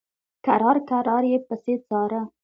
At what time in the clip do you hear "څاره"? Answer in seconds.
1.87-2.21